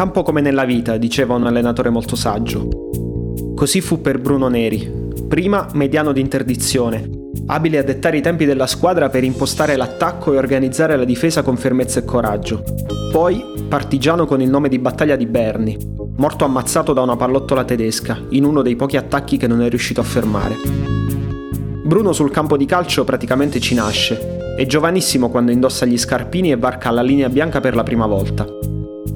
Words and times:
Campo 0.00 0.22
come 0.22 0.40
nella 0.40 0.64
vita, 0.64 0.96
diceva 0.96 1.34
un 1.34 1.44
allenatore 1.44 1.90
molto 1.90 2.16
saggio. 2.16 2.66
Così 3.54 3.82
fu 3.82 4.00
per 4.00 4.18
Bruno 4.18 4.48
Neri, 4.48 4.90
prima 5.28 5.68
mediano 5.74 6.12
di 6.12 6.22
interdizione, 6.22 7.06
abile 7.48 7.76
a 7.76 7.82
dettare 7.82 8.16
i 8.16 8.22
tempi 8.22 8.46
della 8.46 8.66
squadra 8.66 9.10
per 9.10 9.24
impostare 9.24 9.76
l'attacco 9.76 10.32
e 10.32 10.38
organizzare 10.38 10.96
la 10.96 11.04
difesa 11.04 11.42
con 11.42 11.58
fermezza 11.58 12.00
e 12.00 12.06
coraggio. 12.06 12.64
Poi 13.12 13.44
partigiano 13.68 14.24
con 14.24 14.40
il 14.40 14.48
nome 14.48 14.70
di 14.70 14.78
battaglia 14.78 15.16
di 15.16 15.26
Berni, 15.26 15.76
morto 16.16 16.46
ammazzato 16.46 16.94
da 16.94 17.02
una 17.02 17.16
pallottola 17.16 17.64
tedesca, 17.64 18.22
in 18.30 18.44
uno 18.44 18.62
dei 18.62 18.76
pochi 18.76 18.96
attacchi 18.96 19.36
che 19.36 19.46
non 19.46 19.60
è 19.60 19.68
riuscito 19.68 20.00
a 20.00 20.04
fermare. 20.04 20.56
Bruno 21.84 22.14
sul 22.14 22.30
campo 22.30 22.56
di 22.56 22.64
calcio 22.64 23.04
praticamente 23.04 23.60
ci 23.60 23.74
nasce, 23.74 24.38
è 24.56 24.64
giovanissimo 24.64 25.28
quando 25.28 25.52
indossa 25.52 25.84
gli 25.84 25.98
scarpini 25.98 26.52
e 26.52 26.56
varca 26.56 26.90
la 26.90 27.02
linea 27.02 27.28
bianca 27.28 27.60
per 27.60 27.74
la 27.74 27.82
prima 27.82 28.06
volta. 28.06 28.46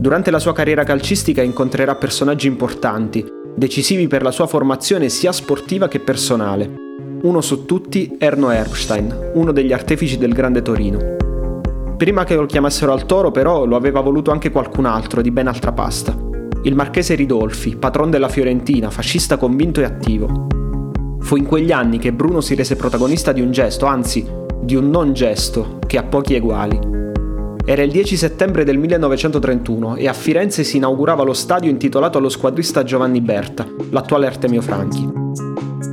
Durante 0.04 0.30
la 0.30 0.38
sua 0.38 0.52
carriera 0.52 0.84
calcistica 0.84 1.40
incontrerà 1.40 1.94
personaggi 1.94 2.46
importanti, 2.46 3.24
decisivi 3.56 4.06
per 4.06 4.22
la 4.22 4.32
sua 4.32 4.46
formazione 4.46 5.08
sia 5.08 5.32
sportiva 5.32 5.88
che 5.88 5.98
personale. 5.98 6.70
Uno 7.22 7.40
su 7.40 7.64
tutti, 7.64 8.14
Erno 8.18 8.50
Erbstein, 8.50 9.30
uno 9.32 9.50
degli 9.50 9.72
artefici 9.72 10.18
del 10.18 10.34
Grande 10.34 10.60
Torino. 10.60 11.16
Prima 11.96 12.24
che 12.24 12.34
lo 12.34 12.44
chiamassero 12.44 12.92
al 12.92 13.06
toro, 13.06 13.30
però, 13.30 13.64
lo 13.64 13.76
aveva 13.76 14.00
voluto 14.00 14.30
anche 14.30 14.50
qualcun 14.50 14.84
altro 14.84 15.22
di 15.22 15.30
ben 15.30 15.46
altra 15.46 15.72
pasta. 15.72 16.14
Il 16.64 16.74
marchese 16.74 17.14
Ridolfi, 17.14 17.76
patron 17.76 18.10
della 18.10 18.28
Fiorentina, 18.28 18.90
fascista 18.90 19.38
convinto 19.38 19.80
e 19.80 19.84
attivo. 19.84 20.48
Fu 21.20 21.36
in 21.36 21.46
quegli 21.46 21.72
anni 21.72 21.96
che 21.96 22.12
Bruno 22.12 22.42
si 22.42 22.54
rese 22.54 22.76
protagonista 22.76 23.32
di 23.32 23.40
un 23.40 23.50
gesto, 23.52 23.86
anzi, 23.86 24.22
di 24.60 24.76
un 24.76 24.90
non 24.90 25.14
gesto, 25.14 25.78
che 25.86 25.96
ha 25.96 26.02
pochi 26.02 26.34
eguali. 26.34 26.93
Era 27.66 27.80
il 27.80 27.90
10 27.90 28.18
settembre 28.18 28.62
del 28.62 28.76
1931 28.76 29.96
e 29.96 30.06
a 30.06 30.12
Firenze 30.12 30.64
si 30.64 30.76
inaugurava 30.76 31.22
lo 31.22 31.32
stadio 31.32 31.70
intitolato 31.70 32.18
allo 32.18 32.28
squadrista 32.28 32.84
Giovanni 32.84 33.22
Berta, 33.22 33.66
l'attuale 33.88 34.26
Artemio 34.26 34.60
Franchi. 34.60 35.10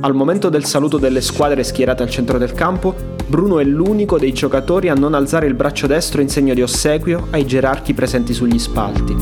Al 0.02 0.14
momento 0.14 0.50
del 0.50 0.66
saluto 0.66 0.98
delle 0.98 1.22
squadre 1.22 1.62
schierate 1.62 2.02
al 2.02 2.10
centro 2.10 2.36
del 2.36 2.52
campo, 2.52 2.94
Bruno 3.26 3.58
è 3.58 3.64
l'unico 3.64 4.18
dei 4.18 4.34
giocatori 4.34 4.90
a 4.90 4.94
non 4.94 5.14
alzare 5.14 5.46
il 5.46 5.54
braccio 5.54 5.86
destro 5.86 6.20
in 6.20 6.28
segno 6.28 6.52
di 6.52 6.60
ossequio 6.60 7.28
ai 7.30 7.46
gerarchi 7.46 7.94
presenti 7.94 8.34
sugli 8.34 8.58
spalti. 8.58 9.16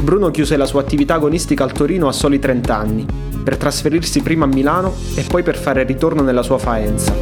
Bruno 0.00 0.30
chiuse 0.30 0.56
la 0.56 0.66
sua 0.66 0.82
attività 0.82 1.14
agonistica 1.14 1.64
al 1.64 1.72
Torino 1.72 2.06
a 2.06 2.12
soli 2.12 2.38
30 2.38 2.76
anni, 2.76 3.04
per 3.42 3.56
trasferirsi 3.56 4.22
prima 4.22 4.44
a 4.44 4.48
Milano 4.48 4.94
e 5.16 5.24
poi 5.28 5.42
per 5.42 5.56
fare 5.56 5.82
ritorno 5.82 6.22
nella 6.22 6.42
sua 6.42 6.58
Faenza. 6.58 7.12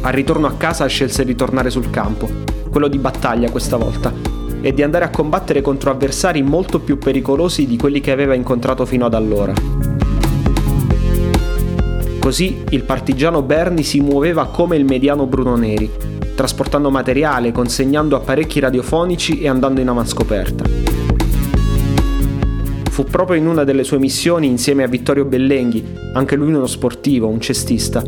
Al 0.00 0.12
ritorno 0.14 0.46
a 0.46 0.54
casa 0.56 0.86
scelse 0.86 1.26
di 1.26 1.34
tornare 1.34 1.68
sul 1.68 1.90
campo, 1.90 2.47
quello 2.68 2.88
di 2.88 2.98
battaglia 2.98 3.50
questa 3.50 3.76
volta, 3.76 4.12
e 4.60 4.72
di 4.72 4.82
andare 4.82 5.04
a 5.04 5.10
combattere 5.10 5.60
contro 5.60 5.90
avversari 5.90 6.42
molto 6.42 6.80
più 6.80 6.98
pericolosi 6.98 7.66
di 7.66 7.76
quelli 7.76 8.00
che 8.00 8.10
aveva 8.10 8.34
incontrato 8.34 8.84
fino 8.84 9.06
ad 9.06 9.14
allora. 9.14 9.52
Così 12.18 12.64
il 12.70 12.82
partigiano 12.82 13.42
Berni 13.42 13.82
si 13.82 14.00
muoveva 14.00 14.46
come 14.46 14.76
il 14.76 14.84
mediano 14.84 15.26
Bruno 15.26 15.56
Neri, 15.56 15.90
trasportando 16.34 16.90
materiale, 16.90 17.52
consegnando 17.52 18.16
apparecchi 18.16 18.60
radiofonici 18.60 19.40
e 19.40 19.48
andando 19.48 19.80
in 19.80 19.88
avanscoperta. 19.88 20.97
Fu 22.98 23.04
proprio 23.04 23.36
in 23.36 23.46
una 23.46 23.62
delle 23.62 23.84
sue 23.84 24.00
missioni, 24.00 24.48
insieme 24.48 24.82
a 24.82 24.88
Vittorio 24.88 25.24
Bellenghi, 25.24 25.84
anche 26.14 26.34
lui 26.34 26.52
uno 26.52 26.66
sportivo, 26.66 27.28
un 27.28 27.40
cestista, 27.40 28.02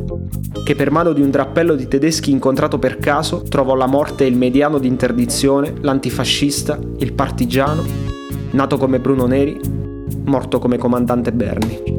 che 0.65 0.75
per 0.75 0.91
mano 0.91 1.13
di 1.13 1.23
un 1.23 1.31
drappello 1.31 1.77
di 1.77 1.87
tedeschi 1.87 2.33
incontrato 2.33 2.81
per 2.81 2.97
caso 2.97 3.43
trovò 3.43 3.77
la 3.77 3.87
morte 3.87 4.25
il 4.25 4.37
mediano 4.37 4.79
di 4.81 4.89
interdizione, 4.89 5.75
l'antifascista, 5.81 6.77
il 6.99 7.13
partigiano, 7.13 7.85
nato 8.51 8.79
come 8.79 8.99
Bruno 8.99 9.27
Neri, 9.27 9.61
morto 10.25 10.59
come 10.59 10.77
comandante 10.77 11.31
Berni. 11.31 11.99